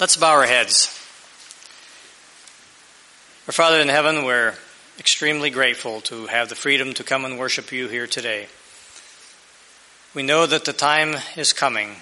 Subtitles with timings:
[0.00, 0.86] Let's bow our heads.
[3.46, 4.54] Our Father in heaven, we're
[4.98, 8.46] extremely grateful to have the freedom to come and worship you here today.
[10.14, 11.96] We know that the time is coming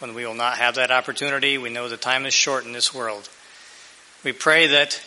[0.00, 1.56] when we will not have that opportunity.
[1.56, 3.30] We know the time is short in this world.
[4.22, 5.02] We pray that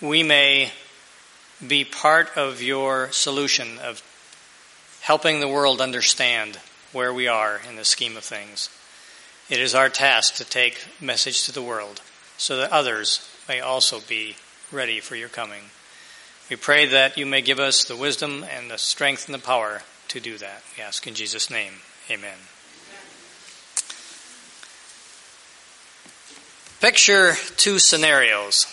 [0.00, 0.72] we may
[1.68, 4.02] be part of your solution of
[5.02, 6.58] helping the world understand
[6.92, 8.70] where we are in the scheme of things.
[9.50, 12.00] It is our task to take message to the world
[12.36, 14.36] so that others may also be
[14.70, 15.62] ready for your coming.
[16.48, 19.82] We pray that you may give us the wisdom and the strength and the power
[20.06, 20.62] to do that.
[20.76, 21.72] We ask in Jesus' name.
[22.08, 22.36] Amen.
[26.80, 28.68] Picture two scenarios.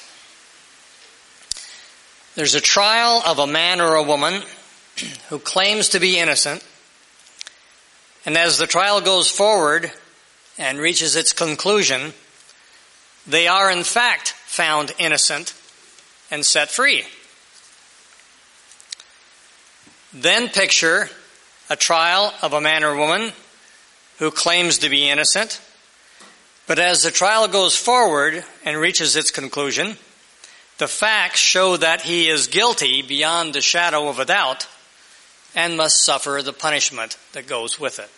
[2.36, 4.44] There's a trial of a man or a woman
[5.30, 6.64] who claims to be innocent.
[8.28, 9.92] And as the trial goes forward,
[10.58, 12.14] and reaches its conclusion,
[13.26, 15.54] they are in fact found innocent
[16.32, 17.04] and set free.
[20.14, 21.10] Then picture
[21.70, 23.34] a trial of a man or woman
[24.20, 25.62] who claims to be innocent,
[26.66, 29.98] but as the trial goes forward and reaches its conclusion,
[30.78, 34.68] the facts show that he is guilty beyond the shadow of a doubt
[35.56, 38.10] and must suffer the punishment that goes with it.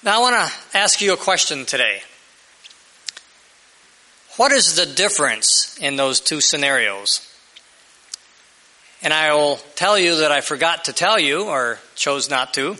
[0.00, 2.02] Now, I want to ask you a question today.
[4.36, 7.26] What is the difference in those two scenarios?
[9.02, 12.76] And I will tell you that I forgot to tell you, or chose not to.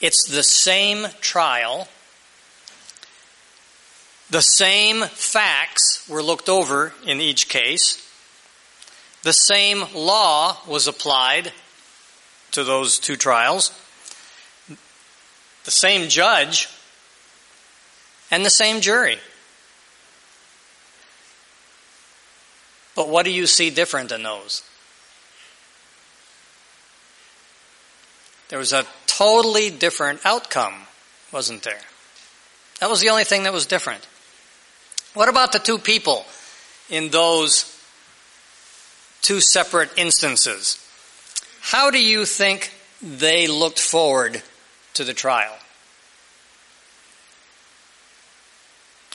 [0.00, 1.86] It's the same trial.
[4.28, 8.04] The same facts were looked over in each case.
[9.22, 11.52] The same law was applied
[12.50, 13.72] to those two trials
[15.68, 16.66] the same judge,
[18.30, 19.18] and the same jury.
[22.96, 24.62] But what do you see different in those?
[28.48, 30.72] There was a totally different outcome,
[31.32, 31.82] wasn't there?
[32.80, 34.08] That was the only thing that was different.
[35.12, 36.24] What about the two people
[36.88, 37.78] in those
[39.20, 40.82] two separate instances?
[41.60, 44.42] How do you think they looked forward
[44.94, 45.56] to the trial?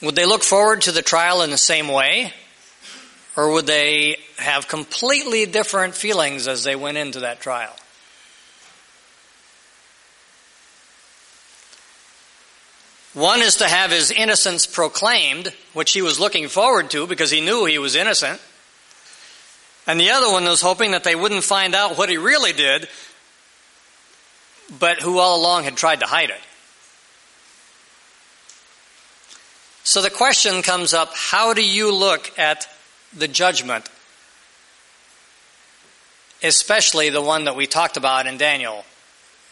[0.01, 2.33] Would they look forward to the trial in the same way?
[3.35, 7.73] Or would they have completely different feelings as they went into that trial?
[13.13, 17.41] One is to have his innocence proclaimed, which he was looking forward to because he
[17.41, 18.41] knew he was innocent.
[19.85, 22.87] And the other one was hoping that they wouldn't find out what he really did
[24.79, 26.41] but who all along had tried to hide it.
[29.83, 32.67] So the question comes up how do you look at
[33.15, 33.89] the judgment,
[36.41, 38.85] especially the one that we talked about in Daniel,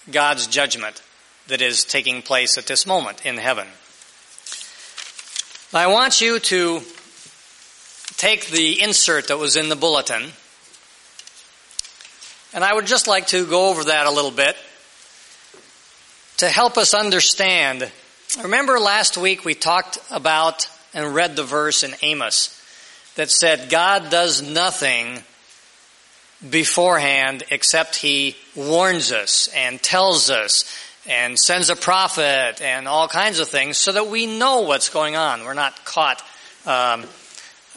[0.09, 1.01] God's judgment
[1.47, 3.67] that is taking place at this moment in heaven?
[5.73, 6.81] I want you to
[8.17, 10.31] take the insert that was in the bulletin,
[12.53, 14.55] and I would just like to go over that a little bit
[16.37, 17.89] to help us understand.
[18.41, 22.57] Remember last week we talked about and read the verse in Amos
[23.15, 25.21] that said God does nothing
[26.49, 30.65] beforehand except he warns us and tells us
[31.07, 35.15] and sends a prophet and all kinds of things so that we know what's going
[35.15, 35.43] on.
[35.43, 36.21] We're not caught
[36.65, 37.05] um,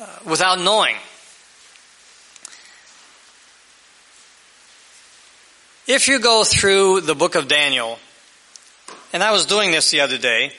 [0.00, 0.96] uh, without knowing.
[5.86, 7.98] If you go through the book of Daniel,
[9.14, 10.50] and I was doing this the other day,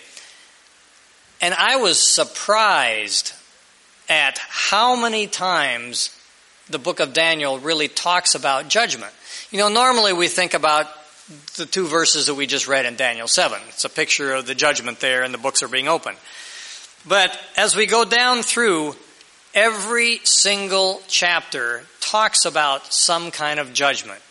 [1.42, 3.34] and I was surprised
[4.08, 6.18] at how many times
[6.70, 9.12] the book of Daniel really talks about judgment.
[9.52, 10.88] You know, normally we think about
[11.58, 13.60] the two verses that we just read in Daniel 7.
[13.68, 16.18] It's a picture of the judgment there and the books are being opened.
[17.06, 18.96] But as we go down through,
[19.54, 24.22] every single chapter talks about some kind of judgment.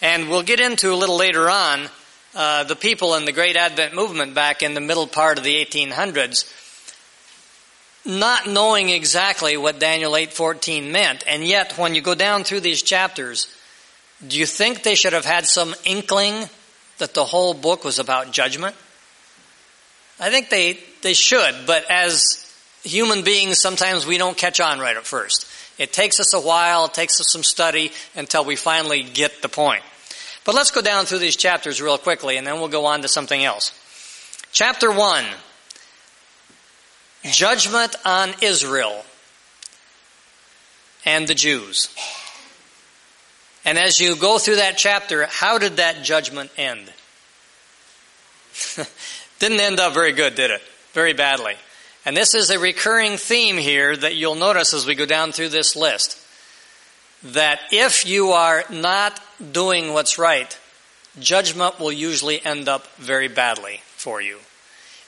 [0.00, 1.88] And we'll get into a little later on
[2.34, 5.64] uh, the people in the Great Advent movement back in the middle part of the
[5.64, 6.50] 1800s,
[8.04, 12.82] not knowing exactly what Daniel 8:14 meant, and yet when you go down through these
[12.82, 13.46] chapters,
[14.26, 16.48] do you think they should have had some inkling
[16.98, 18.76] that the whole book was about judgment?
[20.18, 22.46] I think they they should, but as
[22.84, 25.46] human beings, sometimes we don't catch on right at first.
[25.78, 29.48] It takes us a while, it takes us some study until we finally get the
[29.48, 29.82] point.
[30.44, 33.08] But let's go down through these chapters real quickly and then we'll go on to
[33.08, 33.72] something else.
[34.52, 35.24] Chapter 1.
[37.24, 39.04] judgment on Israel
[41.04, 41.88] and the Jews.
[43.64, 46.90] And as you go through that chapter, how did that judgment end?
[49.38, 50.62] Didn't end up very good, did it?
[50.92, 51.54] Very badly.
[52.04, 55.50] And this is a recurring theme here that you'll notice as we go down through
[55.50, 56.16] this list.
[57.22, 59.20] That if you are not
[59.52, 60.58] doing what's right,
[61.18, 64.38] judgment will usually end up very badly for you.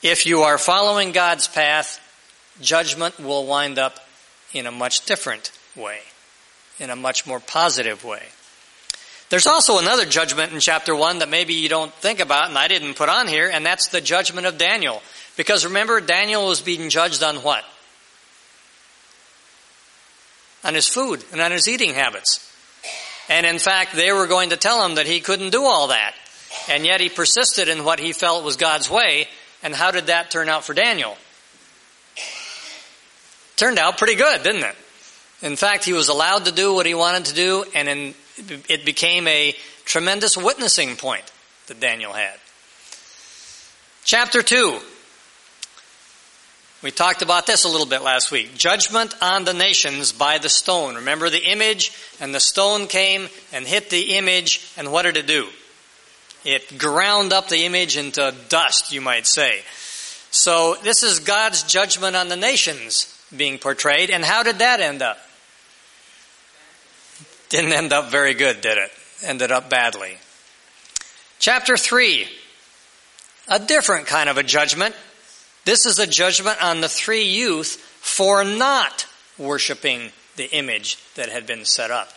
[0.03, 2.01] If you are following God's path,
[2.61, 4.01] judgment will wind up
[4.53, 6.01] in a much different way,
[6.79, 8.23] in a much more positive way.
[9.31, 12.69] There's also another judgment in chapter 1 that maybe you don't think about, and I
[12.69, 15.03] didn't put on here, and that's the judgment of Daniel.
[15.37, 17.65] Because remember, Daniel was being judged on what?
[20.65, 22.52] On his food and on his eating habits.
[23.33, 26.15] And in fact, they were going to tell him that he couldn't do all that.
[26.69, 29.27] And yet he persisted in what he felt was God's way.
[29.63, 31.17] And how did that turn out for Daniel?
[33.57, 34.77] Turned out pretty good, didn't it?
[35.41, 38.15] In fact, he was allowed to do what he wanted to do, and in,
[38.69, 39.57] it became a
[39.87, 41.25] tremendous witnessing point
[41.69, 42.35] that Daniel had.
[44.05, 44.79] Chapter 2.
[46.83, 48.57] We talked about this a little bit last week.
[48.57, 50.97] Judgment on the nations by the stone.
[50.97, 51.93] Remember the image?
[52.21, 55.49] And the stone came and hit the image, and what did it do?
[56.45, 59.61] It ground up the image into dust, you might say.
[60.33, 64.11] So this is God's judgment on the nations being portrayed.
[64.11, 65.19] And how did that end up?
[67.49, 68.91] Didn't end up very good, did it?
[69.23, 70.17] Ended up badly.
[71.39, 72.27] Chapter 3.
[73.49, 74.97] A different kind of a judgment.
[75.65, 79.07] This is a judgment on the three youth for not
[79.39, 82.13] worshiping the image that had been set up.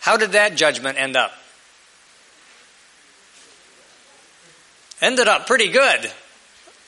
[0.00, 1.32] How did that judgment end up?
[5.02, 6.10] Ended up pretty good,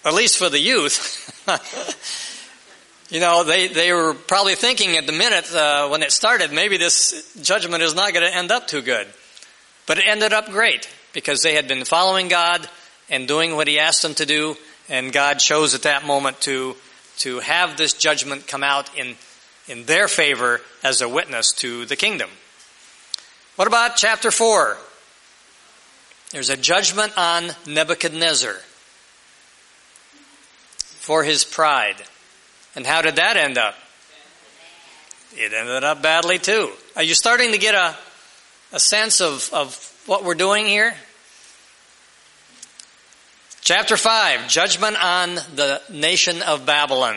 [0.05, 1.45] at least for the youth.
[3.11, 6.79] you know, they, they were probably thinking at the minute uh, when it started, maybe
[6.79, 9.07] this judgment is not going to end up too good.
[9.87, 12.69] But it ended up great because they had been following God
[13.09, 14.57] and doing what He asked them to do,
[14.89, 16.77] and God chose at that moment to,
[17.19, 19.17] to have this judgment come out in,
[19.67, 22.31] in their favor as a witness to the kingdom.
[23.57, 24.77] What about chapter 4?
[26.31, 28.55] There's a judgment on Nebuchadnezzar
[31.09, 31.97] for his pride.
[32.77, 33.75] And how did that end up?
[35.35, 36.71] It ended up badly too.
[36.97, 37.97] Are you starting to get a,
[38.73, 39.75] a sense of, of
[40.09, 40.95] what we're doing here?
[43.61, 47.17] Chapter 5, judgment on the nation of Babylon.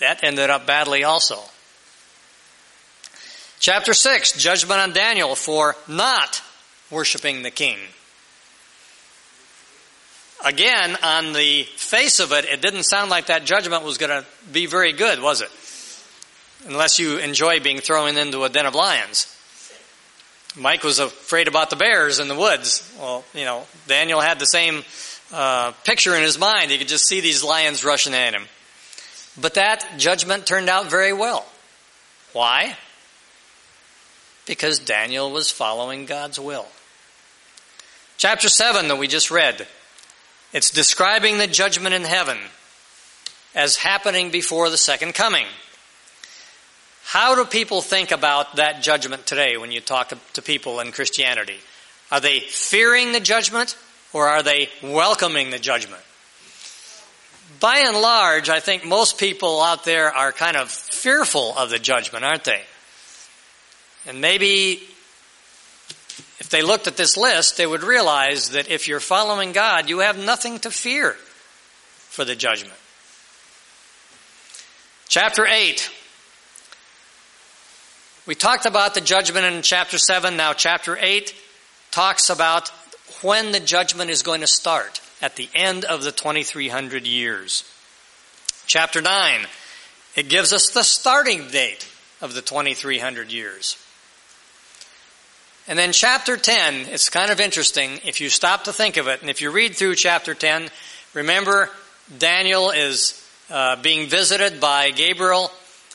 [0.00, 1.38] That ended up badly also.
[3.58, 6.42] Chapter 6, judgment on Daniel for not
[6.90, 7.78] worshiping the king.
[10.44, 14.26] Again, on the face of it, it didn't sound like that judgment was going to
[14.52, 15.50] be very good, was it?
[16.68, 19.34] Unless you enjoy being thrown into a den of lions.
[20.56, 22.90] Mike was afraid about the bears in the woods.
[22.98, 24.84] Well, you know, Daniel had the same
[25.32, 26.70] uh, picture in his mind.
[26.70, 28.44] He could just see these lions rushing at him.
[29.40, 31.46] But that judgment turned out very well.
[32.32, 32.76] Why?
[34.46, 36.66] Because Daniel was following God's will.
[38.18, 39.66] Chapter 7 that we just read,
[40.52, 42.38] it's describing the judgment in heaven
[43.54, 45.46] as happening before the second coming.
[47.12, 51.58] How do people think about that judgment today when you talk to people in Christianity?
[52.10, 53.76] Are they fearing the judgment
[54.14, 56.00] or are they welcoming the judgment?
[57.60, 61.78] By and large, I think most people out there are kind of fearful of the
[61.78, 62.62] judgment, aren't they?
[64.06, 64.80] And maybe
[66.38, 69.98] if they looked at this list, they would realize that if you're following God, you
[69.98, 72.72] have nothing to fear for the judgment.
[75.08, 75.90] Chapter 8
[78.26, 80.36] we talked about the judgment in chapter 7.
[80.36, 81.34] Now, chapter 8
[81.90, 82.68] talks about
[83.22, 87.64] when the judgment is going to start at the end of the 2300 years.
[88.66, 89.40] Chapter 9,
[90.14, 91.88] it gives us the starting date
[92.20, 93.76] of the 2300 years.
[95.66, 99.20] And then chapter 10, it's kind of interesting if you stop to think of it.
[99.20, 100.68] And if you read through chapter 10,
[101.12, 101.70] remember
[102.18, 105.50] Daniel is uh, being visited by Gabriel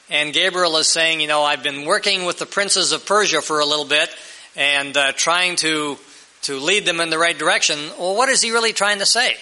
[0.10, 3.60] and Gabriel is saying, you know, I've been working with the princes of Persia for
[3.60, 4.10] a little bit
[4.56, 5.98] and uh, trying to
[6.44, 7.78] to lead them in the right direction.
[8.00, 9.36] Well, what is he really trying to say?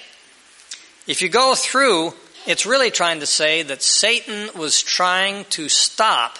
[1.07, 2.13] If you go through,
[2.47, 6.37] it's really trying to say that Satan was trying to stop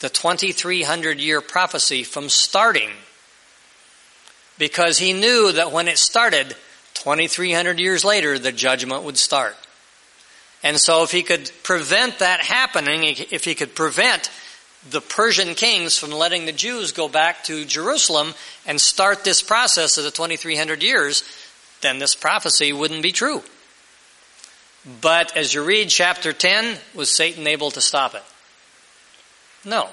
[0.00, 2.90] the 2300 year prophecy from starting
[4.58, 6.56] because he knew that when it started,
[6.94, 9.56] 2,300 years later, the judgment would start.
[10.62, 14.30] And so if he could prevent that happening, if he could prevent
[14.90, 18.34] the Persian kings from letting the Jews go back to Jerusalem
[18.66, 21.22] and start this process of the 2300 years,
[21.80, 23.42] then this prophecy wouldn't be true.
[25.00, 28.22] But as you read chapter 10, was Satan able to stop it?
[29.64, 29.88] No.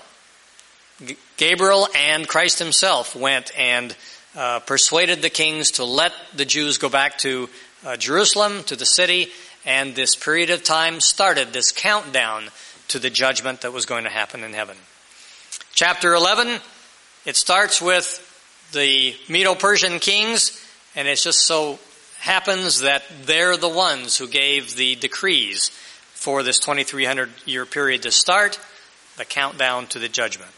[1.37, 3.95] Gabriel and Christ himself went and
[4.35, 7.49] uh, persuaded the kings to let the Jews go back to
[7.85, 9.29] uh, Jerusalem, to the city,
[9.65, 12.49] and this period of time started this countdown
[12.89, 14.77] to the judgment that was going to happen in heaven.
[15.73, 16.59] Chapter 11,
[17.25, 18.21] it starts with
[18.71, 20.63] the Medo Persian kings,
[20.95, 21.79] and it just so
[22.19, 25.69] happens that they're the ones who gave the decrees
[26.13, 28.59] for this 2300 year period to start,
[29.17, 30.51] the countdown to the judgment.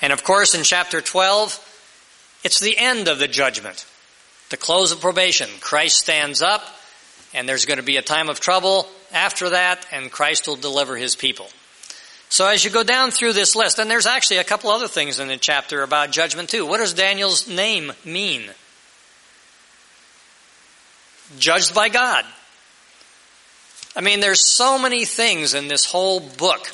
[0.00, 3.86] And of course, in chapter 12, it's the end of the judgment,
[4.50, 5.48] the close of probation.
[5.60, 6.62] Christ stands up,
[7.34, 10.96] and there's going to be a time of trouble after that, and Christ will deliver
[10.96, 11.48] his people.
[12.28, 15.18] So as you go down through this list, and there's actually a couple other things
[15.18, 16.64] in the chapter about judgment too.
[16.64, 18.42] What does Daniel's name mean?
[21.38, 22.24] Judged by God.
[23.94, 26.70] I mean, there's so many things in this whole book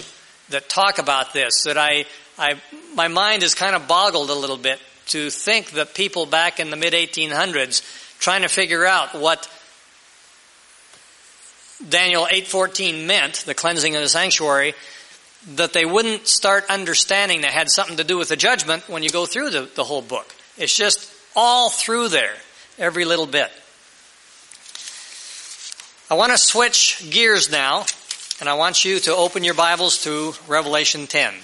[0.50, 2.04] that talk about this that I,
[2.38, 2.54] I,
[2.94, 6.70] my mind is kind of boggled a little bit to think that people back in
[6.70, 7.82] the mid 1800s
[8.20, 9.48] trying to figure out what
[11.86, 14.74] Daniel 8:14 meant, the cleansing of the sanctuary,
[15.54, 19.10] that they wouldn't start understanding that had something to do with the judgment when you
[19.10, 20.34] go through the, the whole book.
[20.56, 22.34] It's just all through there,
[22.78, 23.50] every little bit.
[26.10, 27.84] I want to switch gears now,
[28.40, 31.34] and I want you to open your Bibles to Revelation 10.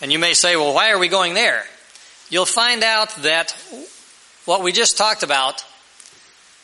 [0.00, 1.64] And you may say, well, why are we going there?
[2.28, 3.56] You'll find out that
[4.46, 5.64] what we just talked about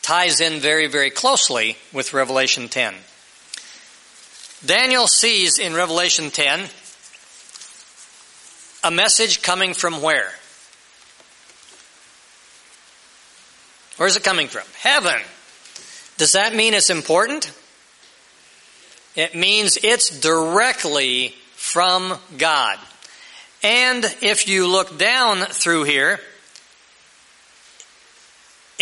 [0.01, 2.95] ties in very, very closely with Revelation 10.
[4.65, 6.69] Daniel sees in Revelation 10
[8.85, 10.31] a message coming from where?
[13.97, 14.63] Where's it coming from?
[14.79, 15.21] Heaven.
[16.17, 17.51] Does that mean it's important?
[19.15, 22.79] It means it's directly from God.
[23.61, 26.19] And if you look down through here,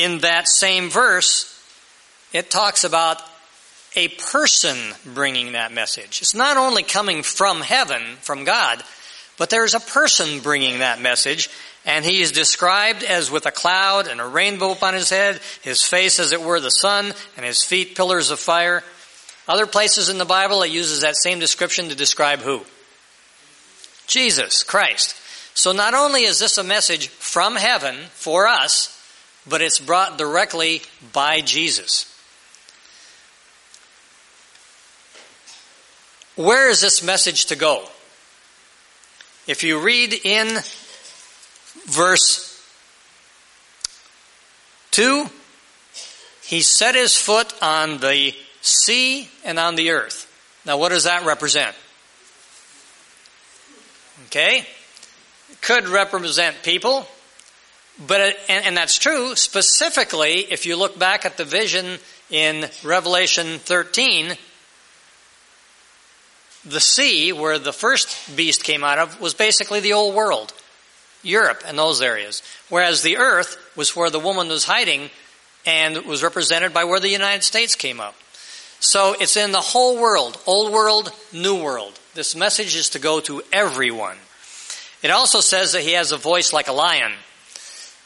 [0.01, 1.47] in that same verse,
[2.33, 3.21] it talks about
[3.95, 4.77] a person
[5.13, 6.21] bringing that message.
[6.21, 8.81] It's not only coming from heaven, from God,
[9.37, 11.49] but there's a person bringing that message,
[11.85, 15.83] and he is described as with a cloud and a rainbow upon his head, his
[15.83, 18.83] face as it were the sun, and his feet pillars of fire.
[19.47, 22.61] Other places in the Bible, it uses that same description to describe who?
[24.07, 25.15] Jesus Christ.
[25.53, 28.97] So not only is this a message from heaven for us,
[29.47, 30.81] but it's brought directly
[31.13, 32.07] by Jesus.
[36.35, 37.85] Where is this message to go?
[39.47, 40.47] If you read in
[41.87, 42.47] verse
[44.91, 45.25] 2,
[46.43, 50.27] he set his foot on the sea and on the earth.
[50.65, 51.75] Now, what does that represent?
[54.27, 54.65] Okay?
[55.49, 57.07] It could represent people,
[57.99, 59.35] but uh, and, and that's true.
[59.35, 64.33] Specifically, if you look back at the vision in Revelation 13,
[66.65, 70.53] the sea where the first beast came out of was basically the old world,
[71.23, 72.41] Europe and those areas.
[72.69, 75.09] Whereas the earth was where the woman was hiding
[75.65, 78.15] and was represented by where the United States came up.
[78.79, 81.99] So it's in the whole world, old world, new world.
[82.15, 84.17] This message is to go to everyone.
[85.03, 87.13] It also says that he has a voice like a lion.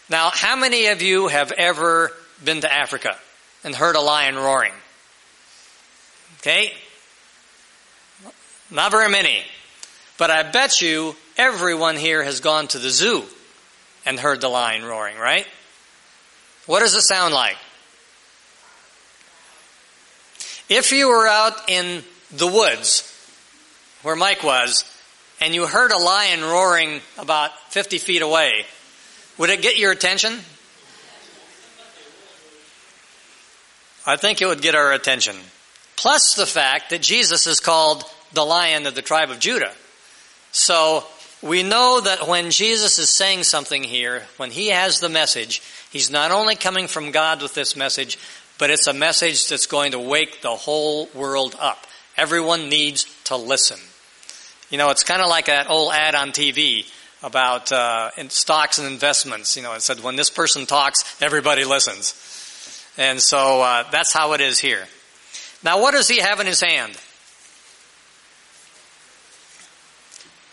[0.10, 2.12] Now, how many of you have ever
[2.44, 3.18] been to Africa
[3.64, 4.74] and heard a lion roaring?
[6.40, 6.72] Okay?
[8.70, 9.44] Not very many.
[10.18, 13.24] But I bet you everyone here has gone to the zoo
[14.06, 15.48] and heard the lion roaring, right?
[16.68, 17.58] What does it sound like?
[20.70, 23.12] If you were out in the woods
[24.04, 24.84] where Mike was
[25.40, 28.66] and you heard a lion roaring about 50 feet away,
[29.38, 30.40] would it get your attention?
[34.08, 35.36] I think it would get our attention.
[35.96, 39.74] Plus the fact that Jesus is called the lion of the tribe of Judah.
[40.52, 41.04] So
[41.42, 45.62] we know that when Jesus is saying something here, when he has the message,
[45.92, 48.20] he's not only coming from God with this message,
[48.58, 51.88] but it's a message that's going to wake the whole world up.
[52.18, 53.80] Everyone needs to listen.
[54.70, 56.90] You know, it's kind of like that old ad on TV.
[57.26, 59.58] About uh, in stocks and investments.
[59.58, 62.14] You know, it said when this person talks, everybody listens.
[62.98, 64.86] And so uh, that's how it is here.
[65.64, 66.94] Now, what does he have in his hand?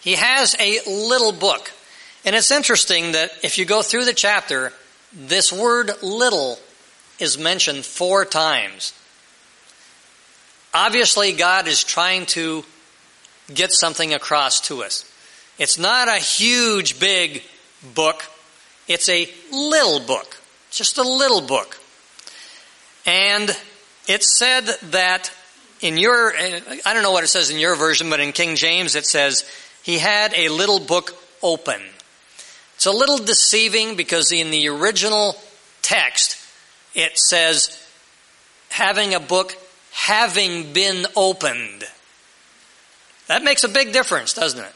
[0.00, 1.70] He has a little book.
[2.24, 4.72] And it's interesting that if you go through the chapter,
[5.12, 6.58] this word little
[7.18, 8.94] is mentioned four times.
[10.72, 12.64] Obviously, God is trying to
[13.52, 15.04] get something across to us.
[15.62, 17.44] It's not a huge, big
[17.94, 18.24] book.
[18.88, 20.40] It's a little book.
[20.72, 21.78] Just a little book.
[23.06, 23.56] And
[24.08, 25.30] it said that
[25.80, 28.96] in your, I don't know what it says in your version, but in King James
[28.96, 29.48] it says,
[29.84, 31.80] he had a little book open.
[32.74, 35.36] It's a little deceiving because in the original
[35.80, 36.44] text
[36.92, 37.80] it says,
[38.68, 39.56] having a book
[39.92, 41.84] having been opened.
[43.28, 44.74] That makes a big difference, doesn't it?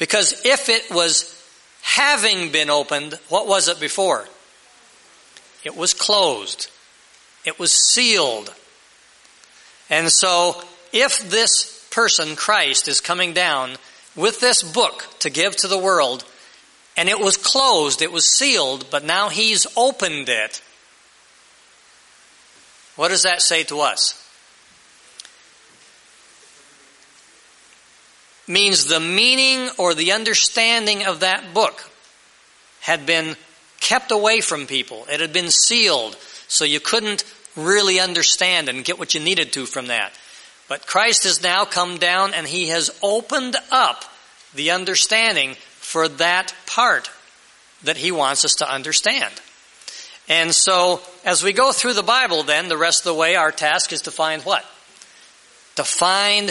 [0.00, 1.36] Because if it was
[1.82, 4.26] having been opened, what was it before?
[5.62, 6.70] It was closed.
[7.44, 8.52] It was sealed.
[9.90, 13.72] And so, if this person, Christ, is coming down
[14.16, 16.24] with this book to give to the world,
[16.96, 20.62] and it was closed, it was sealed, but now he's opened it,
[22.96, 24.19] what does that say to us?
[28.50, 31.88] Means the meaning or the understanding of that book
[32.80, 33.36] had been
[33.78, 35.06] kept away from people.
[35.08, 36.16] It had been sealed
[36.48, 37.22] so you couldn't
[37.54, 40.12] really understand and get what you needed to from that.
[40.68, 44.04] But Christ has now come down and he has opened up
[44.52, 47.08] the understanding for that part
[47.84, 49.32] that he wants us to understand.
[50.28, 53.52] And so, as we go through the Bible, then, the rest of the way, our
[53.52, 54.64] task is to find what?
[55.76, 56.50] To find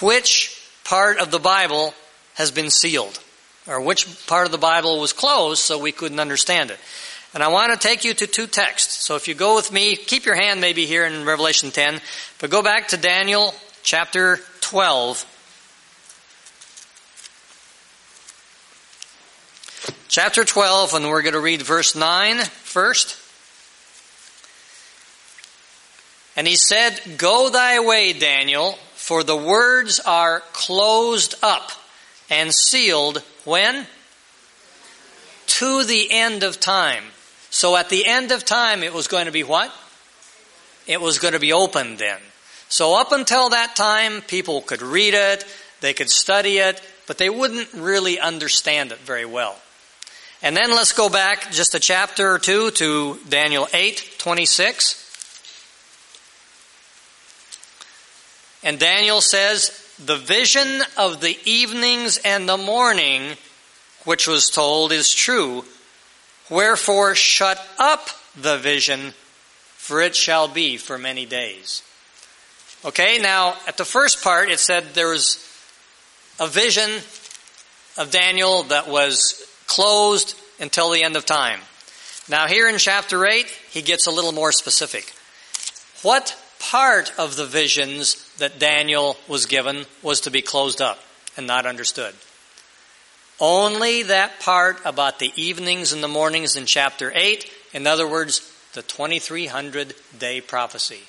[0.00, 0.55] which
[0.86, 1.92] part of the Bible
[2.34, 3.18] has been sealed,
[3.66, 6.78] or which part of the Bible was closed so we couldn't understand it.
[7.34, 9.04] And I want to take you to two texts.
[9.04, 12.00] So if you go with me, keep your hand maybe here in Revelation 10,
[12.38, 15.26] but go back to Daniel chapter 12.
[20.08, 23.18] Chapter 12, and we're going to read verse 9 first.
[26.36, 31.70] And he said, Go thy way, Daniel, for the words are closed up
[32.28, 33.86] and sealed when?
[35.46, 37.04] To the end of time.
[37.48, 39.72] So at the end of time, it was going to be what?
[40.88, 42.18] It was going to be opened then.
[42.68, 45.44] So up until that time, people could read it,
[45.80, 49.54] they could study it, but they wouldn't really understand it very well.
[50.42, 55.05] And then let's go back just a chapter or two to Daniel 8, 26.
[58.66, 59.70] And Daniel says,
[60.04, 63.36] The vision of the evenings and the morning,
[64.04, 65.64] which was told, is true.
[66.50, 69.14] Wherefore, shut up the vision,
[69.76, 71.84] for it shall be for many days.
[72.84, 75.36] Okay, now at the first part, it said there was
[76.40, 76.90] a vision
[77.96, 81.60] of Daniel that was closed until the end of time.
[82.28, 85.14] Now, here in chapter 8, he gets a little more specific.
[86.02, 86.36] What
[86.70, 90.98] part of the visions that Daniel was given was to be closed up
[91.36, 92.14] and not understood?
[93.38, 98.52] Only that part about the evenings and the mornings in chapter 8, in other words,
[98.72, 101.00] the 2300 day prophecy,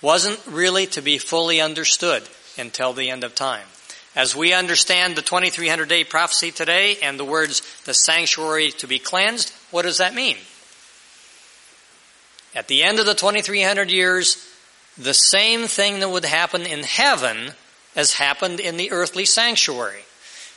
[0.00, 2.22] wasn't really to be fully understood
[2.58, 3.66] until the end of time.
[4.14, 8.98] As we understand the 2300 day prophecy today and the words, the sanctuary to be
[8.98, 10.36] cleansed, what does that mean?
[12.54, 14.51] At the end of the 2300 years,
[14.98, 17.52] the same thing that would happen in heaven
[17.96, 20.02] as happened in the earthly sanctuary.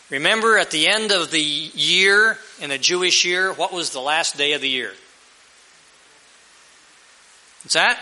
[0.09, 4.37] Remember at the end of the year, in a Jewish year, what was the last
[4.37, 4.93] day of the year?
[7.63, 7.99] What's that?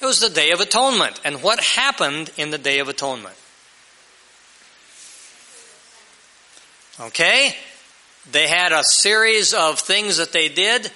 [0.00, 1.20] It was the Day of Atonement.
[1.24, 3.36] And what happened in the Day of Atonement?
[7.00, 7.54] Okay?
[8.30, 10.90] They had a series of things that they did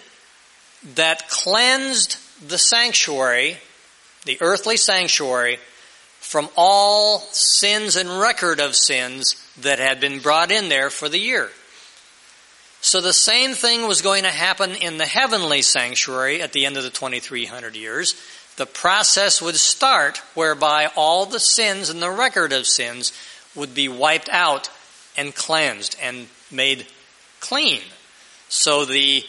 [0.95, 3.59] that cleansed the sanctuary,
[4.25, 5.59] the earthly sanctuary,
[6.21, 11.19] from all sins and record of sins that had been brought in there for the
[11.19, 11.51] year.
[12.81, 16.77] So the same thing was going to happen in the heavenly sanctuary at the end
[16.77, 18.15] of the 2300 years.
[18.57, 23.13] The process would start whereby all the sins and the record of sins
[23.55, 24.69] would be wiped out
[25.17, 26.87] and cleansed and made
[27.41, 27.81] clean.
[28.49, 29.25] So the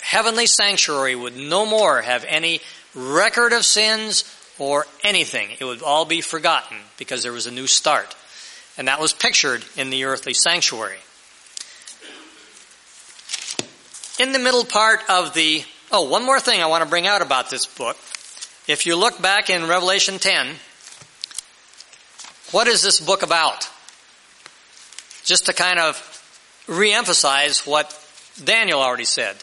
[0.00, 2.60] heavenly sanctuary would no more have any
[2.94, 4.24] record of sins
[4.58, 5.50] or anything.
[5.58, 8.14] It would all be forgotten because there was a new start.
[8.76, 10.98] And that was pictured in the earthly sanctuary.
[14.18, 17.22] in the middle part of the, oh, one more thing I want to bring out
[17.22, 17.96] about this book.
[18.68, 20.46] If you look back in Revelation 10,
[22.52, 23.68] what is this book about?
[25.24, 25.96] Just to kind of
[26.66, 27.98] reemphasize what
[28.42, 29.36] Daniel already said.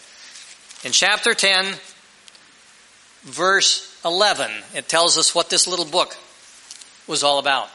[0.86, 1.76] In chapter 10,
[3.24, 6.16] verse 11, it tells us what this little book
[7.08, 7.70] was all about.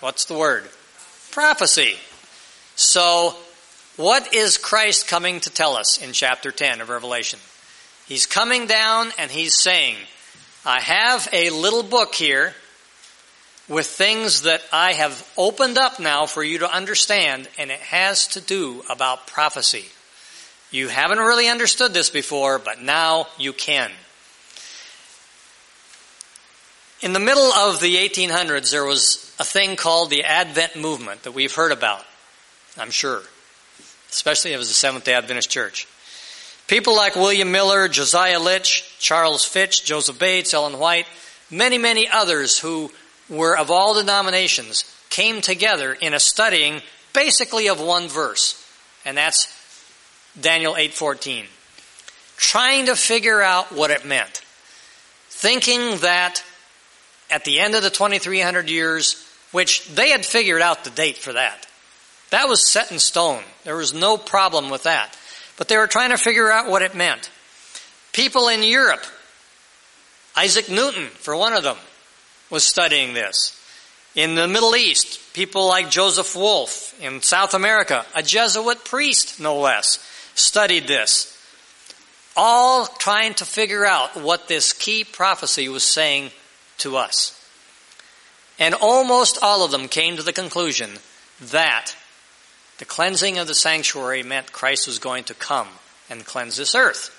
[0.00, 0.64] What's the word?
[1.32, 1.96] Prophecy.
[2.76, 3.34] So,
[3.96, 7.40] what is Christ coming to tell us in chapter 10 of Revelation?
[8.06, 9.96] He's coming down and he's saying,
[10.64, 12.54] I have a little book here
[13.68, 18.28] with things that I have opened up now for you to understand, and it has
[18.28, 19.86] to do about prophecy.
[20.70, 23.90] You haven't really understood this before, but now you can.
[27.00, 31.32] In the middle of the 1800s, there was a thing called the Advent movement that
[31.32, 32.04] we've heard about,
[32.76, 33.22] I'm sure,
[34.10, 35.86] especially if it was the Seventh day Adventist Church.
[36.66, 41.06] People like William Miller, Josiah Litch, Charles Fitch, Joseph Bates, Ellen White,
[41.50, 42.90] many, many others who
[43.30, 46.82] were of all denominations came together in a studying
[47.14, 48.62] basically of one verse,
[49.04, 49.46] and that's
[50.40, 51.46] Daniel 8:14.
[52.36, 54.42] Trying to figure out what it meant.
[55.28, 56.42] Thinking that
[57.30, 61.32] at the end of the 2300 years, which they had figured out the date for
[61.32, 61.66] that.
[62.30, 63.42] That was set in stone.
[63.64, 65.16] There was no problem with that.
[65.56, 67.30] But they were trying to figure out what it meant.
[68.12, 69.04] People in Europe,
[70.36, 71.78] Isaac Newton, for one of them,
[72.50, 73.54] was studying this.
[74.14, 76.94] In the Middle East, people like Joseph Wolf.
[77.00, 79.98] In South America, a Jesuit priest, no less,
[80.38, 81.34] studied this.
[82.36, 86.30] All trying to figure out what this key prophecy was saying
[86.78, 87.34] to us.
[88.58, 90.90] And almost all of them came to the conclusion
[91.40, 91.94] that
[92.78, 95.68] the cleansing of the sanctuary meant Christ was going to come
[96.08, 97.14] and cleanse this earth.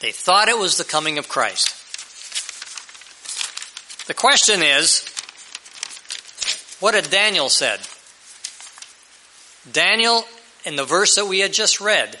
[0.00, 1.74] They thought it was the coming of Christ.
[4.06, 5.04] The question is,
[6.78, 7.80] what had Daniel said?
[9.72, 10.24] Daniel,
[10.66, 12.18] in the verse that we had just read,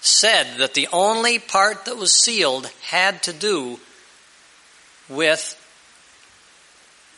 [0.00, 3.78] said that the only part that was sealed had to do
[5.08, 5.60] with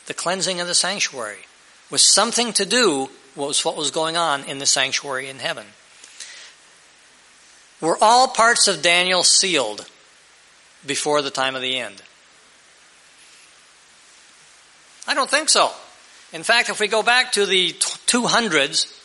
[0.07, 1.39] the cleansing of the sanctuary,
[1.89, 5.65] with something to do with what was going on in the sanctuary in heaven.
[7.79, 9.87] Were all parts of Daniel sealed
[10.85, 12.01] before the time of the end?
[15.07, 15.71] I don't think so.
[16.33, 18.96] In fact, if we go back to the 200s,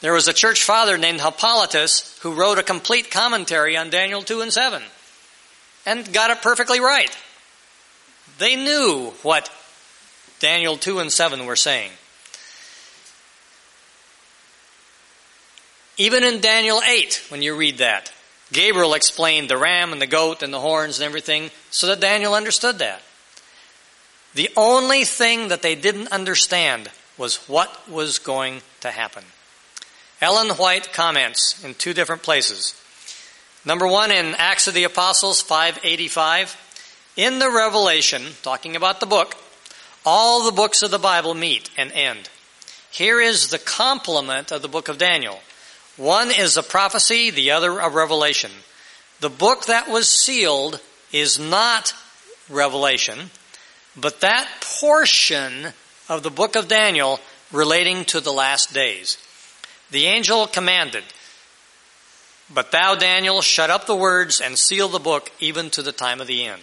[0.00, 4.40] there was a church father named Hippolytus who wrote a complete commentary on Daniel 2
[4.40, 4.82] and 7
[5.86, 7.16] and got it perfectly right.
[8.38, 9.50] They knew what
[10.38, 11.90] Daniel 2 and 7 were saying.
[15.96, 18.12] Even in Daniel 8, when you read that,
[18.52, 22.34] Gabriel explained the ram and the goat and the horns and everything so that Daniel
[22.34, 23.02] understood that.
[24.34, 29.24] The only thing that they didn't understand was what was going to happen.
[30.20, 32.74] Ellen White comments in two different places.
[33.64, 36.56] Number one in Acts of the Apostles 585.
[37.16, 39.36] In the Revelation, talking about the book,
[40.04, 42.30] all the books of the Bible meet and end.
[42.90, 45.40] Here is the complement of the book of Daniel.
[45.96, 48.50] One is a prophecy, the other a revelation.
[49.20, 50.80] The book that was sealed
[51.12, 51.94] is not
[52.48, 53.30] Revelation,
[53.96, 54.48] but that
[54.80, 55.68] portion
[56.08, 57.20] of the book of Daniel
[57.52, 59.18] relating to the last days.
[59.90, 61.04] The angel commanded,
[62.52, 66.20] But thou, Daniel, shut up the words and seal the book even to the time
[66.20, 66.62] of the end.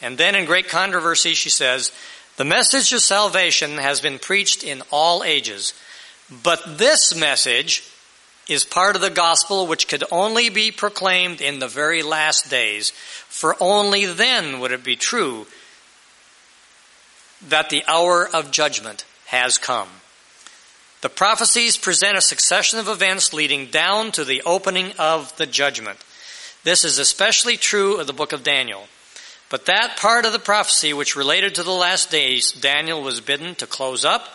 [0.00, 1.92] And then in great controversy, she says,
[2.36, 5.74] The message of salvation has been preached in all ages,
[6.42, 7.88] but this message
[8.48, 12.90] is part of the gospel which could only be proclaimed in the very last days,
[12.90, 15.46] for only then would it be true
[17.48, 19.88] that the hour of judgment has come.
[21.02, 25.98] The prophecies present a succession of events leading down to the opening of the judgment.
[26.62, 28.86] This is especially true of the book of Daniel.
[29.50, 33.56] But that part of the prophecy which related to the last days, Daniel was bidden
[33.56, 34.28] to close up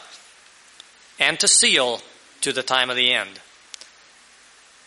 [1.17, 2.01] and to seal
[2.41, 3.39] to the time of the end.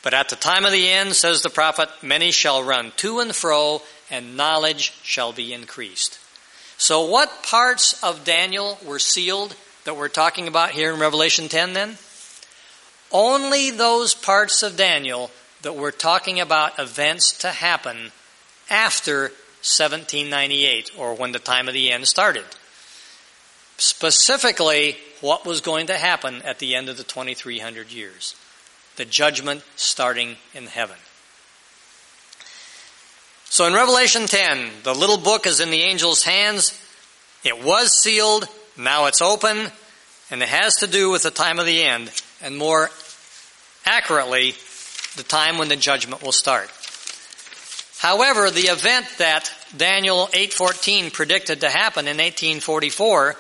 [0.03, 3.35] But at the time of the end, says the prophet, many shall run to and
[3.35, 6.19] fro, and knowledge shall be increased.
[6.77, 9.57] So, what parts of Daniel were sealed
[9.90, 11.98] that we're talking about here in Revelation 10 then?
[13.11, 18.12] Only those parts of Daniel that we're talking about events to happen
[18.70, 19.22] after
[19.62, 22.44] 1798 or when the time of the end started.
[23.79, 28.37] Specifically, what was going to happen at the end of the 2300 years.
[28.94, 30.98] The judgment starting in heaven.
[33.46, 36.81] So in Revelation 10, the little book is in the angel's hands.
[37.42, 38.46] It was sealed.
[38.76, 39.72] Now it's open.
[40.31, 42.11] And it has to do with the time of the end.
[42.40, 42.90] And more
[43.85, 44.55] accurately,
[45.16, 46.71] the time when the judgment will start.
[47.99, 53.37] However, the event that Daniel 8:14 predicted to happen in 1844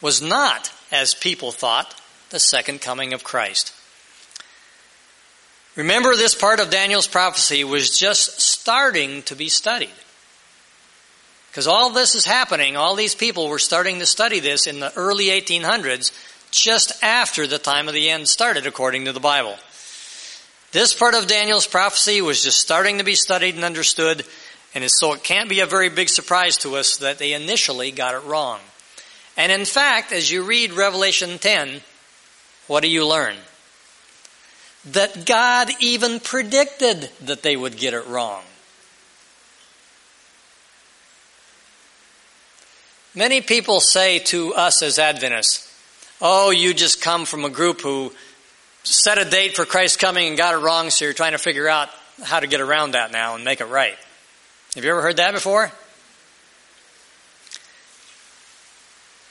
[0.00, 1.94] was not, as people thought,
[2.30, 3.72] the second coming of Christ.
[5.76, 9.94] Remember, this part of Daniel's prophecy was just starting to be studied.
[11.54, 14.92] Because all this is happening, all these people were starting to study this in the
[14.96, 16.10] early 1800s,
[16.50, 19.54] just after the time of the end started, according to the Bible.
[20.72, 24.24] This part of Daniel's prophecy was just starting to be studied and understood,
[24.74, 28.16] and so it can't be a very big surprise to us that they initially got
[28.16, 28.58] it wrong.
[29.36, 31.82] And in fact, as you read Revelation 10,
[32.66, 33.36] what do you learn?
[34.86, 38.42] That God even predicted that they would get it wrong.
[43.14, 45.70] Many people say to us as Adventists,
[46.20, 48.12] Oh, you just come from a group who
[48.82, 51.68] set a date for Christ's coming and got it wrong, so you're trying to figure
[51.68, 51.90] out
[52.22, 53.96] how to get around that now and make it right.
[54.74, 55.70] Have you ever heard that before?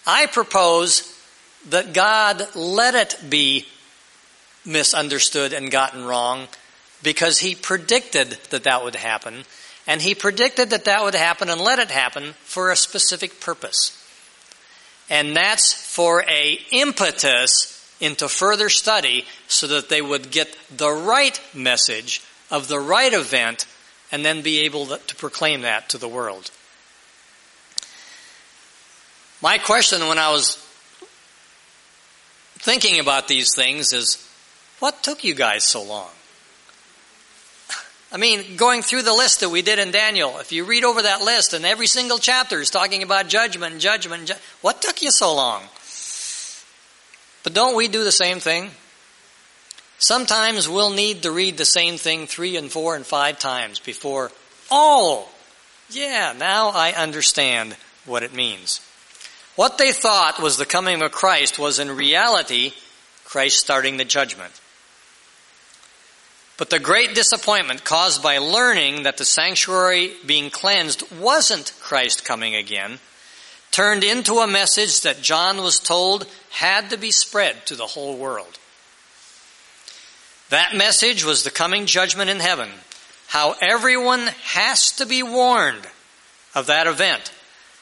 [0.06, 1.10] I propose
[1.70, 3.66] that God let it be
[4.66, 6.48] misunderstood and gotten wrong
[7.02, 9.46] because He predicted that that would happen.
[9.88, 14.00] And He predicted that that would happen and let it happen for a specific purpose.
[15.10, 17.70] And that's for a impetus
[18.00, 23.66] into further study so that they would get the right message of the right event
[24.12, 26.52] and then be able to proclaim that to the world.
[29.42, 30.58] My question when I was
[32.60, 34.26] thinking about these things is
[34.80, 36.10] what took you guys so long?
[38.14, 41.02] I mean, going through the list that we did in Daniel, if you read over
[41.02, 45.10] that list and every single chapter is talking about judgment, judgment, ju- what took you
[45.10, 45.64] so long?
[47.44, 48.70] But don't we do the same thing?
[49.98, 54.32] Sometimes we'll need to read the same thing three and four and five times before,
[54.70, 55.28] oh,
[55.90, 58.80] yeah, now I understand what it means.
[59.56, 62.74] What they thought was the coming of Christ was in reality
[63.24, 64.54] Christ starting the judgment.
[66.64, 72.56] But the great disappointment caused by learning that the sanctuary being cleansed wasn't Christ coming
[72.56, 73.00] again
[73.72, 78.16] turned into a message that John was told had to be spread to the whole
[78.16, 78.60] world.
[80.52, 82.70] That message was the coming judgment in heaven,
[83.28, 85.86] how everyone has to be warned
[86.56, 87.34] of that event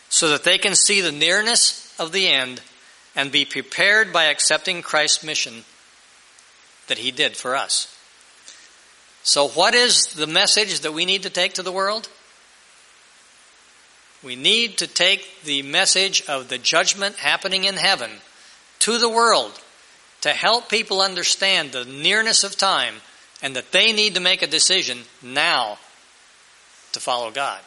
[0.10, 2.62] so that they can see the nearness of the end
[3.16, 5.66] and be prepared by accepting Christ's mission
[6.88, 7.96] that He did for us.
[9.24, 12.10] So, what is the message that we need to take to the world?
[14.24, 18.12] We need to take the message of the judgment happening in heaven
[18.80, 19.60] to the world
[20.22, 22.96] to help people understand the nearness of time
[23.42, 25.80] and that they need to make a decision now
[26.94, 27.60] to follow God.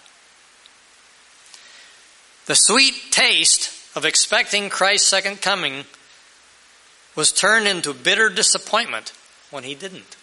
[2.46, 5.84] The sweet taste of expecting Christ's second coming
[7.16, 9.12] was turned into bitter disappointment
[9.50, 10.16] when he didn't.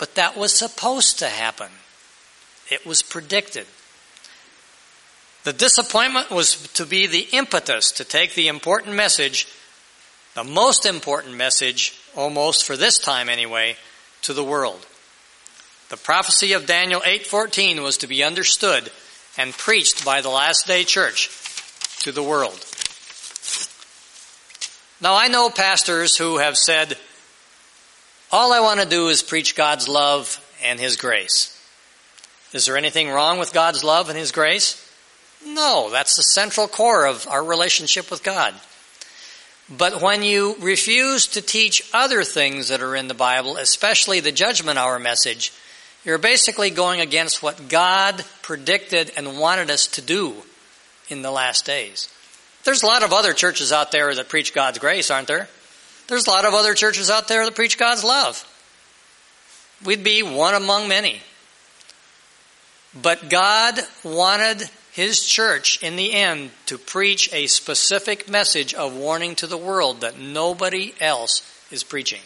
[0.00, 1.68] But that was supposed to happen.
[2.70, 3.66] It was predicted.
[5.44, 9.46] The disappointment was to be the impetus to take the important message,
[10.34, 13.76] the most important message, almost for this time anyway,
[14.22, 14.86] to the world.
[15.90, 18.90] The prophecy of Daniel 8:14 was to be understood
[19.36, 21.28] and preached by the last day church
[21.98, 22.64] to the world.
[25.02, 26.96] Now, I know pastors who have said,
[28.32, 31.56] all I want to do is preach God's love and His grace.
[32.52, 34.86] Is there anything wrong with God's love and His grace?
[35.46, 38.54] No, that's the central core of our relationship with God.
[39.70, 44.32] But when you refuse to teach other things that are in the Bible, especially the
[44.32, 45.52] judgment hour message,
[46.04, 50.34] you're basically going against what God predicted and wanted us to do
[51.08, 52.08] in the last days.
[52.64, 55.48] There's a lot of other churches out there that preach God's grace, aren't there?
[56.10, 58.44] There's a lot of other churches out there that preach God's love.
[59.84, 61.20] We'd be one among many.
[63.00, 69.36] But God wanted His church in the end to preach a specific message of warning
[69.36, 72.22] to the world that nobody else is preaching.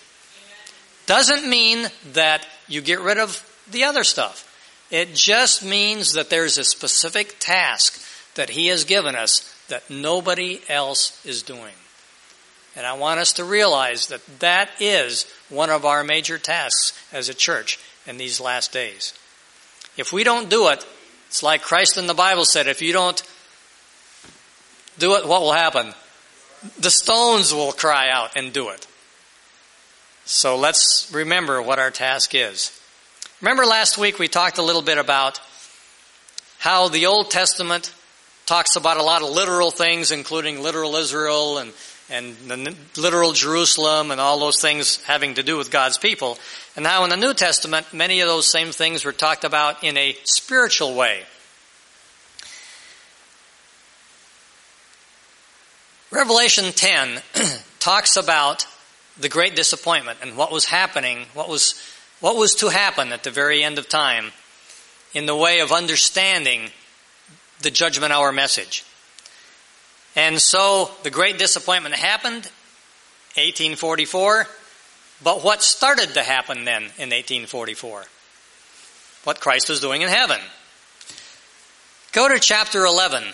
[1.05, 4.51] Doesn't mean that you get rid of the other stuff.
[4.91, 8.03] It just means that there's a specific task
[8.35, 11.75] that He has given us that nobody else is doing.
[12.77, 17.29] And I want us to realize that that is one of our major tasks as
[17.29, 19.15] a church in these last days.
[19.97, 20.85] If we don't do it,
[21.29, 23.23] it's like Christ in the Bible said, if you don't
[24.99, 25.95] do it, what will happen?
[26.81, 28.87] The stones will cry out and do it.
[30.25, 32.81] So let's remember what our task is.
[33.41, 35.41] Remember last week we talked a little bit about
[36.59, 37.93] how the Old Testament
[38.47, 41.73] talks about a lot of literal things, including literal Israel and,
[42.11, 46.39] and the literal Jerusalem and all those things having to do with God's people.
[46.77, 49.97] And now in the New Testament, many of those same things were talked about in
[49.97, 51.23] a spiritual way.
[56.11, 57.23] Revelation 10
[57.81, 58.67] talks about
[59.19, 61.75] the great disappointment and what was happening, what was,
[62.21, 64.31] what was to happen at the very end of time
[65.15, 66.71] in the way of understanding
[67.63, 68.85] the judgment hour message.
[70.17, 72.45] And so the great disappointment happened,
[73.37, 74.47] 1844.
[75.23, 78.05] But what started to happen then in 1844?
[79.25, 80.41] What Christ was doing in heaven.
[82.13, 83.25] Go to chapter 11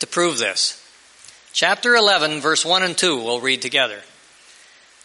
[0.00, 0.78] to prove this.
[1.52, 4.00] Chapter 11, verse 1 and 2, we'll read together.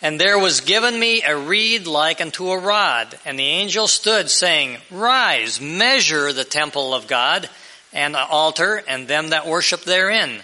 [0.02, 4.30] And there was given me a reed like unto a rod, and the angel stood,
[4.30, 7.50] saying, Rise, measure the temple of God,
[7.98, 10.42] and the altar, and them that worship therein.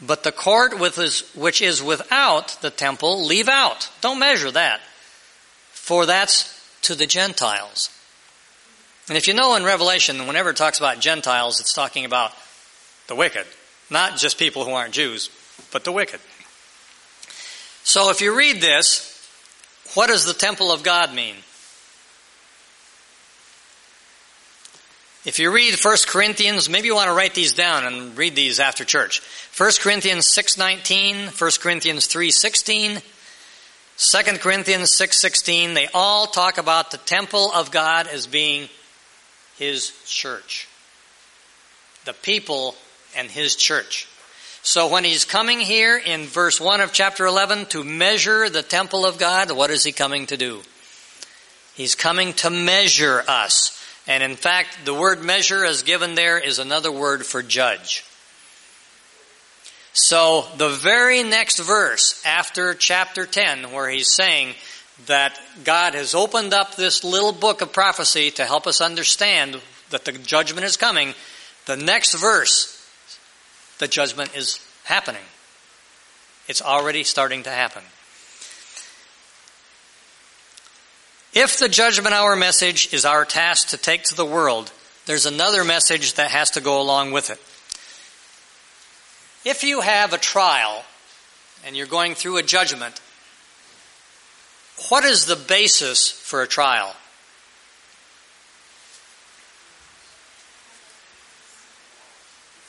[0.00, 3.90] But the court which is without the temple, leave out.
[4.02, 4.80] Don't measure that.
[5.72, 7.88] For that's to the Gentiles.
[9.08, 12.32] And if you know in Revelation, whenever it talks about Gentiles, it's talking about
[13.06, 13.46] the wicked.
[13.88, 15.30] Not just people who aren't Jews,
[15.72, 16.20] but the wicked.
[17.84, 19.12] So if you read this,
[19.94, 21.36] what does the temple of God mean?
[25.26, 28.60] If you read 1 Corinthians, maybe you want to write these down and read these
[28.60, 29.20] after church.
[29.56, 33.02] 1 Corinthians 6:19, 1 Corinthians 3:16,
[33.96, 38.68] 2 Corinthians 6:16, they all talk about the temple of God as being
[39.58, 40.68] his church.
[42.04, 42.76] The people
[43.16, 44.06] and his church.
[44.62, 49.04] So when he's coming here in verse 1 of chapter 11 to measure the temple
[49.04, 50.62] of God, what is he coming to do?
[51.74, 53.75] He's coming to measure us.
[54.06, 58.04] And in fact, the word measure as given there is another word for judge.
[59.92, 64.54] So the very next verse after chapter 10 where he's saying
[65.06, 70.04] that God has opened up this little book of prophecy to help us understand that
[70.04, 71.14] the judgment is coming,
[71.64, 72.72] the next verse
[73.78, 75.22] the judgment is happening.
[76.48, 77.82] It's already starting to happen.
[81.38, 84.72] If the judgment hour message is our task to take to the world,
[85.04, 87.38] there's another message that has to go along with it.
[89.46, 90.82] If you have a trial
[91.62, 93.02] and you're going through a judgment,
[94.88, 96.96] what is the basis for a trial?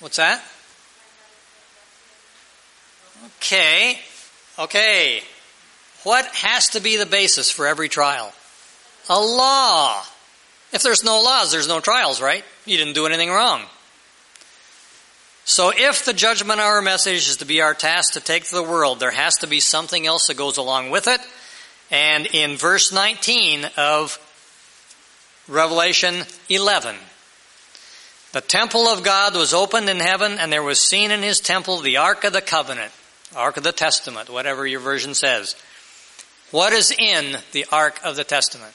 [0.02, 0.44] What's that?
[3.38, 3.98] Okay,
[4.60, 5.22] okay.
[6.04, 8.34] What has to be the basis for every trial?
[9.10, 10.04] A law.
[10.74, 12.44] If there's no laws, there's no trials, right?
[12.66, 13.64] You didn't do anything wrong.
[15.46, 18.64] So if the judgment hour message is to be our task to take to the
[18.64, 21.22] world, there has to be something else that goes along with it.
[21.90, 24.20] And in verse 19 of
[25.48, 26.98] Revelation 11,
[28.34, 31.80] the temple of God was opened in heaven, and there was seen in his temple
[31.80, 32.92] the Ark of the Covenant
[33.36, 35.56] Ark of the Testament, whatever your version says.
[36.52, 38.74] What is in the Ark of the Testament?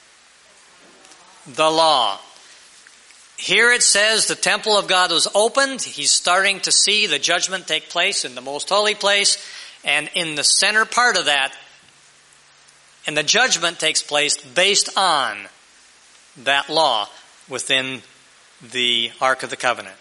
[1.47, 2.19] The law.
[3.37, 5.81] Here it says the temple of God was opened.
[5.81, 9.37] He's starting to see the judgment take place in the most holy place.
[9.83, 11.53] And in the center part of that,
[13.05, 15.37] and the judgment takes place based on
[16.43, 17.09] that law
[17.49, 18.01] within
[18.71, 19.97] the Ark of the Covenant.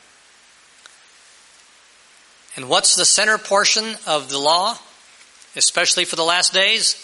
[2.55, 4.77] And what's the center portion of the law,
[5.57, 6.95] especially for the last days?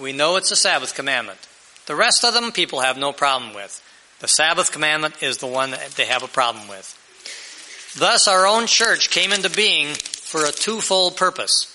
[0.00, 1.40] We know it's the Sabbath commandment.
[1.86, 3.82] The rest of them people have no problem with.
[4.20, 7.02] The Sabbath commandment is the one that they have a problem with.
[7.96, 11.72] Thus, our own church came into being for a twofold purpose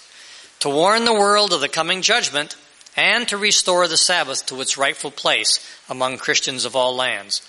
[0.59, 2.55] to warn the world of the coming judgment
[2.95, 5.59] and to restore the Sabbath to its rightful place
[5.89, 7.41] among Christians of all lands.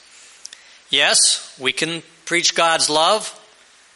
[0.88, 3.38] Yes, we can preach God's love.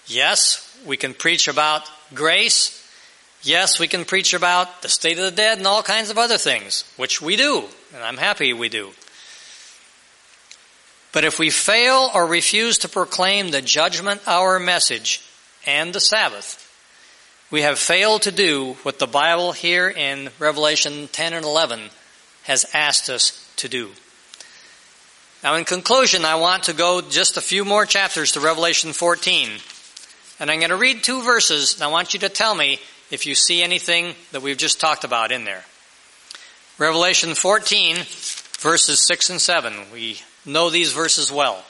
[0.07, 2.86] Yes, we can preach about grace.
[3.47, 6.37] Yes, we can preach about the state of the dead and all kinds of other
[6.37, 7.63] things, which we do,
[7.95, 8.91] and I'm happy we do.
[11.13, 15.23] But if we fail or refuse to proclaim the judgment hour message
[15.65, 16.61] and the Sabbath,
[17.53, 21.91] we have failed to do what the Bible here in Revelation 10 and 11
[22.43, 23.91] has asked us to do.
[25.45, 29.51] Now, in conclusion, I want to go just a few more chapters to Revelation 14.
[30.41, 32.81] And I'm going to read two verses, and I want you to tell me
[33.11, 35.65] if you see anything that we've just talked about in there.
[36.79, 37.97] Revelation 14,
[38.59, 39.75] verses 6 and 7.
[39.93, 41.65] We know these verses well.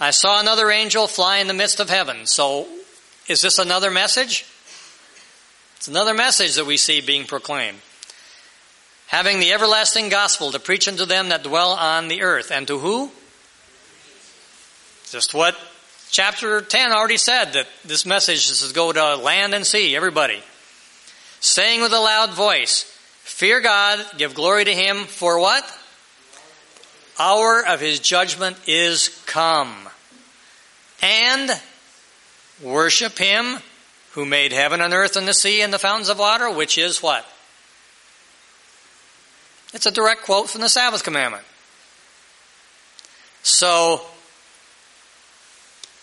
[0.00, 2.26] I saw another angel fly in the midst of heaven.
[2.26, 2.66] So,
[3.28, 4.44] is this another message?
[5.76, 7.78] It's another message that we see being proclaimed.
[9.08, 12.50] Having the everlasting gospel to preach unto them that dwell on the earth.
[12.50, 13.10] And to who?
[15.10, 15.56] Just what
[16.12, 20.40] chapter 10 already said that this message is go to land and sea, everybody.
[21.40, 22.82] Saying with a loud voice,
[23.24, 25.64] Fear God, give glory to Him, for what?
[27.18, 29.74] Hour of His judgment is come.
[31.00, 31.50] And
[32.62, 33.58] worship Him
[34.12, 37.02] who made heaven and earth and the sea and the fountains of water, which is
[37.02, 37.26] what?
[39.72, 41.44] It's a direct quote from the Sabbath commandment.
[43.42, 44.02] So,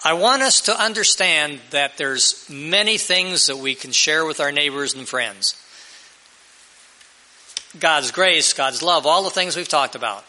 [0.04, 4.52] I want us to understand that there's many things that we can share with our
[4.52, 5.56] neighbors and friends.
[7.78, 10.24] God's grace, God's love, all the things we've talked about.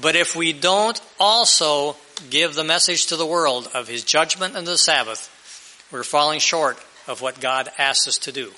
[0.00, 1.96] But if we don't also
[2.30, 5.30] give the message to the world of His judgment and the Sabbath,
[5.92, 8.52] we're falling short of what God asks us to do.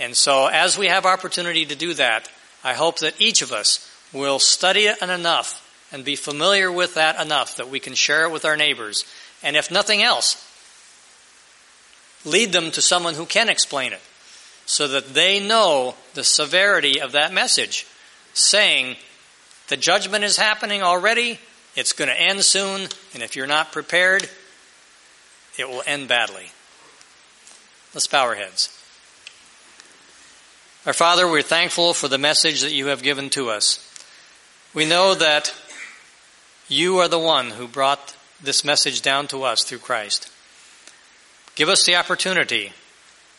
[0.00, 2.28] And so, as we have opportunity to do that,
[2.64, 5.61] I hope that each of us will study it enough
[5.92, 9.04] and be familiar with that enough that we can share it with our neighbors.
[9.42, 10.48] And if nothing else,
[12.24, 14.00] lead them to someone who can explain it
[14.64, 17.86] so that they know the severity of that message,
[18.32, 18.96] saying,
[19.68, 21.38] the judgment is happening already,
[21.74, 24.28] it's going to end soon, and if you're not prepared,
[25.58, 26.50] it will end badly.
[27.94, 28.78] Let's bow our heads.
[30.86, 33.88] Our Father, we're thankful for the message that you have given to us.
[34.74, 35.54] We know that
[36.72, 40.32] you are the one who brought this message down to us through Christ.
[41.54, 42.72] Give us the opportunity,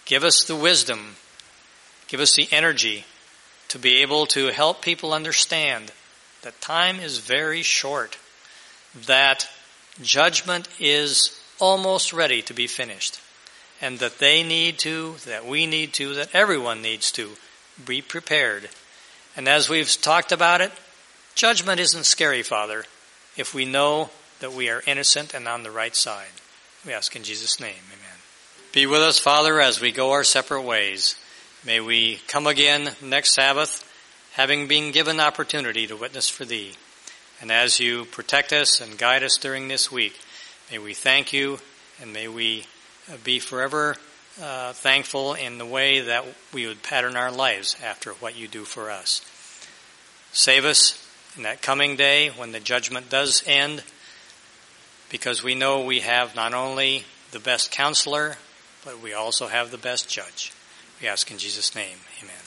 [0.05, 1.15] give us the wisdom,
[2.07, 3.05] give us the energy
[3.69, 5.91] to be able to help people understand
[6.43, 8.19] that time is very short,
[9.07, 9.49] that
[10.01, 13.19] judgment is almost ready to be finished.
[13.81, 17.31] And that they need to, that we need to, that everyone needs to
[17.83, 18.69] be prepared.
[19.35, 20.71] And as we've talked about it,
[21.35, 22.85] judgment isn't scary, Father,
[23.37, 24.09] if we know
[24.39, 26.41] that we are innocent and on the right side.
[26.85, 28.17] We ask in Jesus' name, amen.
[28.73, 31.15] Be with us, Father, as we go our separate ways.
[31.65, 33.89] May we come again next Sabbath,
[34.33, 36.73] having been given opportunity to witness for Thee.
[37.41, 40.19] And as you protect us and guide us during this week,
[40.71, 41.59] May we thank you
[42.01, 42.65] and may we
[43.07, 43.95] uh, be forever
[44.41, 48.63] uh, thankful in the way that we would pattern our lives after what you do
[48.63, 49.21] for us.
[50.31, 51.02] Save us
[51.35, 53.83] in that coming day when the judgment does end,
[55.09, 58.37] because we know we have not only the best counselor,
[58.85, 60.51] but we also have the best judge.
[61.01, 62.42] We ask in Jesus' name, amen.